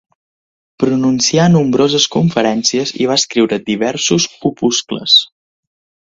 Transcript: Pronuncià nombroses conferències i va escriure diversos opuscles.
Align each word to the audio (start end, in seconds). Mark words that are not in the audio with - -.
Pronuncià 0.83 1.43
nombroses 1.55 2.07
conferències 2.15 2.93
i 3.05 3.09
va 3.11 3.17
escriure 3.23 3.59
diversos 3.67 4.25
opuscles. 4.51 5.19